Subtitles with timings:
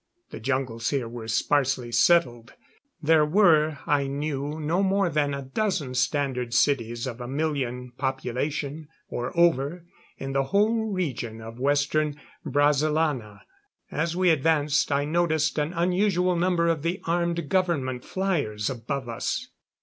[0.31, 2.53] The jungles here were sparsely settled;
[3.03, 8.87] there were, I knew, no more than a dozen standard cities of a million population,
[9.09, 9.85] or over,
[10.17, 13.41] in the whole region of Western Brazilana.
[13.91, 19.49] As we advanced, I noticed an unusual number of the armed government flyers above us.